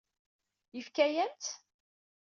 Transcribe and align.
Yefka-yam-t? 0.75 1.43